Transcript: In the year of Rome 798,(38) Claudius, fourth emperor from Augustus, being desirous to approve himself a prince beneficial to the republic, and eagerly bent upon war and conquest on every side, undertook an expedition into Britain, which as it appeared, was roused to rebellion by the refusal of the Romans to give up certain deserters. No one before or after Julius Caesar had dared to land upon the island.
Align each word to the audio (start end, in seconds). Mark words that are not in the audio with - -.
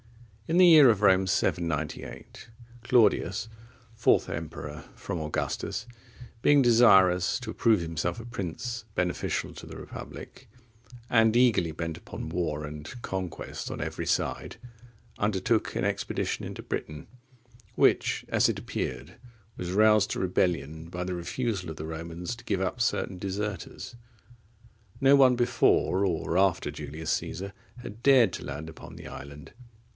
In 0.47 0.57
the 0.57 0.65
year 0.65 0.89
of 0.89 1.01
Rome 1.01 1.27
798,(38) 1.27 2.47
Claudius, 2.83 3.47
fourth 3.95 4.27
emperor 4.29 4.83
from 4.95 5.21
Augustus, 5.21 5.85
being 6.41 6.61
desirous 6.61 7.39
to 7.39 7.51
approve 7.51 7.79
himself 7.79 8.19
a 8.19 8.25
prince 8.25 8.83
beneficial 8.95 9.53
to 9.53 9.65
the 9.65 9.77
republic, 9.77 10.49
and 11.09 11.37
eagerly 11.37 11.71
bent 11.71 11.97
upon 11.97 12.29
war 12.29 12.65
and 12.65 13.01
conquest 13.03 13.71
on 13.71 13.79
every 13.79 14.07
side, 14.07 14.57
undertook 15.19 15.75
an 15.75 15.85
expedition 15.85 16.43
into 16.43 16.63
Britain, 16.63 17.07
which 17.75 18.25
as 18.27 18.49
it 18.49 18.57
appeared, 18.59 19.15
was 19.55 19.71
roused 19.71 20.09
to 20.11 20.19
rebellion 20.19 20.89
by 20.89 21.03
the 21.05 21.15
refusal 21.15 21.69
of 21.69 21.77
the 21.77 21.85
Romans 21.87 22.35
to 22.35 22.43
give 22.43 22.59
up 22.59 22.81
certain 22.81 23.17
deserters. 23.19 23.95
No 24.99 25.15
one 25.15 25.35
before 25.37 26.03
or 26.05 26.37
after 26.37 26.71
Julius 26.71 27.11
Caesar 27.11 27.53
had 27.77 28.03
dared 28.03 28.33
to 28.33 28.43
land 28.43 28.67
upon 28.67 28.95
the 28.97 29.07
island. 29.07 29.53